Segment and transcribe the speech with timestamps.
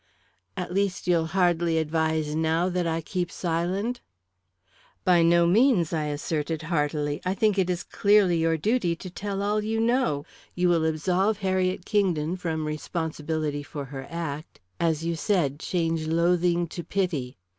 [0.57, 4.01] "At least, you'll hardly advise now that I keep silent?"
[5.03, 7.21] "By no means," I asserted heartily.
[7.23, 10.25] "I think it is clearly your duty to tell all you know.
[10.55, 16.65] You will absolve Harriet Kingdon from responsibility for her act as you said, change loathing
[16.69, 17.37] to pity.